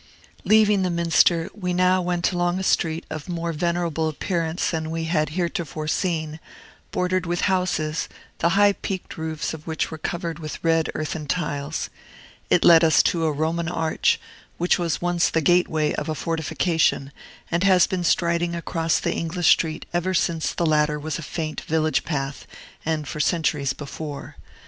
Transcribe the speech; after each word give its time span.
Leaving 0.45 0.81
the 0.81 0.89
Minster, 0.89 1.47
we 1.53 1.73
now 1.75 2.01
went 2.01 2.31
along 2.31 2.57
a 2.57 2.63
street 2.63 3.05
of 3.11 3.29
more 3.29 3.53
venerable 3.53 4.09
appearance 4.09 4.71
than 4.71 4.89
we 4.89 5.03
had 5.03 5.29
heretofore 5.37 5.87
seen, 5.87 6.39
bordered 6.89 7.27
with 7.27 7.41
houses, 7.41 8.09
the 8.39 8.57
high 8.57 8.73
peaked 8.73 9.15
roofs 9.15 9.53
of 9.53 9.67
which 9.67 9.91
were 9.91 9.99
covered 9.99 10.39
with 10.39 10.57
red 10.63 10.89
earthen 10.95 11.27
tiles. 11.27 11.91
It 12.49 12.65
led 12.65 12.83
us 12.83 13.03
to 13.13 13.25
a 13.25 13.31
Roman 13.31 13.69
arch, 13.69 14.19
which 14.57 14.79
was 14.79 15.01
once 15.03 15.29
the 15.29 15.39
gateway 15.39 15.93
of 15.93 16.09
a 16.09 16.15
fortification, 16.15 17.11
and 17.51 17.63
has 17.63 17.85
been 17.85 18.03
striding 18.03 18.55
across 18.55 18.97
the 18.97 19.13
English 19.13 19.49
street 19.49 19.85
ever 19.93 20.15
since 20.15 20.51
the 20.51 20.65
latter 20.65 20.97
was 20.99 21.19
a 21.19 21.21
faint 21.21 21.61
village 21.61 22.03
path, 22.05 22.47
and 22.87 23.07
for 23.07 23.19
centuries 23.19 23.73
before. 23.73 24.35